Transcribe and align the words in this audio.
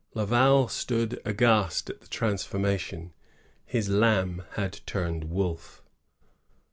Laval 0.15 0.67
stood 0.67 1.21
aghast 1.25 1.87
at 1.91 2.01
the 2.01 2.07
transformation. 2.07 3.13
His 3.67 3.87
lamb 3.87 4.41
had 4.53 4.79
turned 4.87 5.25
wolf. 5.25 5.83